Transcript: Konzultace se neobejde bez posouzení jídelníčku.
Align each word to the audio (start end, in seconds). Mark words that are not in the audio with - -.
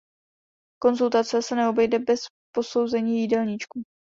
Konzultace 0.81 1.41
se 1.41 1.55
neobejde 1.55 1.99
bez 1.99 2.27
posouzení 2.55 3.21
jídelníčku. 3.21 3.83